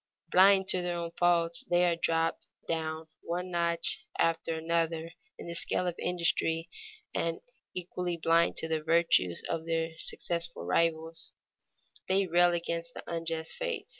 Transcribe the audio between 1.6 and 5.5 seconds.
they are dropped down one notch after another in